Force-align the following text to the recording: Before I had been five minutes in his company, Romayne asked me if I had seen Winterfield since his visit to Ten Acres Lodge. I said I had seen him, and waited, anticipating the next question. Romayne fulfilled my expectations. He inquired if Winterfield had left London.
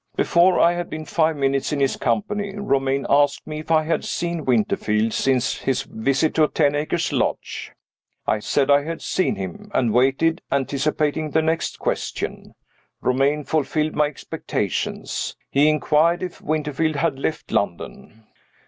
Before 0.15 0.59
I 0.59 0.73
had 0.73 0.89
been 0.89 1.05
five 1.05 1.35
minutes 1.37 1.71
in 1.71 1.79
his 1.79 1.95
company, 1.95 2.55
Romayne 2.57 3.05
asked 3.07 3.45
me 3.45 3.59
if 3.59 3.69
I 3.69 3.83
had 3.83 4.03
seen 4.03 4.45
Winterfield 4.45 5.13
since 5.13 5.59
his 5.59 5.83
visit 5.83 6.33
to 6.33 6.47
Ten 6.47 6.73
Acres 6.73 7.13
Lodge. 7.13 7.71
I 8.25 8.39
said 8.39 8.71
I 8.71 8.83
had 8.83 9.03
seen 9.03 9.35
him, 9.35 9.69
and 9.75 9.93
waited, 9.93 10.41
anticipating 10.51 11.29
the 11.29 11.43
next 11.43 11.77
question. 11.77 12.55
Romayne 12.99 13.43
fulfilled 13.43 13.93
my 13.95 14.07
expectations. 14.07 15.35
He 15.51 15.69
inquired 15.69 16.23
if 16.23 16.41
Winterfield 16.41 16.95
had 16.95 17.19
left 17.19 17.51
London. 17.51 18.23